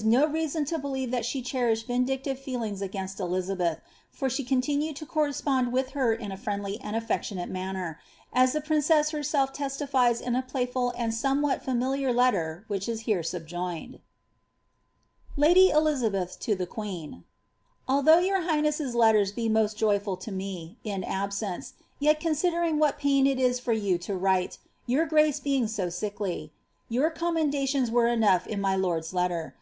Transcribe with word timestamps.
no 0.00 0.24
reason 0.24 0.64
to 0.64 0.78
believe 0.78 1.10
that 1.10 1.24
she 1.24 1.42
cherished 1.42 1.88
vindictive 1.88 2.38
feelings 2.38 2.80
Izabeth; 2.80 3.80
for 4.12 4.30
she 4.30 4.44
continued 4.44 4.94
to 4.94 5.04
correspond 5.04 5.72
with 5.72 5.90
her 5.90 6.14
in 6.14 6.30
a 6.30 6.36
friendly 6.36 6.78
onate 6.84 7.48
manner, 7.50 7.98
as 8.32 8.52
the 8.52 8.60
princess 8.60 9.10
herself 9.10 9.52
testifies 9.52 10.20
in 10.20 10.34
the 10.34 10.42
playful 10.42 10.92
vhat 10.96 11.62
familiar 11.62 12.12
letter 12.12 12.62
which 12.68 12.88
is 12.88 13.00
here 13.10 13.24
subjoined:— 13.24 13.98
LIDT 15.36 15.56
XLIZABSTH 15.74 16.38
TO 16.38 16.54
Til 16.54 16.64
<lUKS3r.' 16.68 17.22
ifa 17.88 18.24
your 18.24 18.40
bighncss's 18.42 18.94
letters 18.94 19.32
be 19.32 19.48
most 19.48 19.76
joyful 19.76 20.16
to 20.16 20.30
me 20.30 20.78
in 20.84 21.02
absence, 21.02 21.74
yet 21.98 22.20
ooq 22.20 22.80
lat 22.80 22.98
pain 22.98 23.26
it 23.26 23.40
is 23.40 23.58
for 23.58 23.72
you 23.72 23.98
to 23.98 24.14
write, 24.16 24.58
your 24.86 25.06
grace 25.06 25.40
being 25.40 25.66
so 25.66 25.88
sickly, 25.90 26.52
your 26.88 27.10
com 27.10 27.34
vrere 27.36 28.12
enough 28.14 28.46
in 28.46 28.60
my 28.60 28.76
lord's 28.76 29.12
letter. 29.12 29.52